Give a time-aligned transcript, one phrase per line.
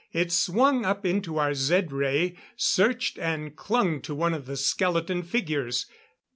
[0.13, 5.21] It swung up into our Zed ray, searched and clung to one of the skeleton
[5.21, 5.85] figures.